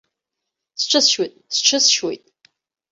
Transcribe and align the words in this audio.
Сҽысшьуеит, 0.81 1.33
сҽысшьуеит. 1.55 2.23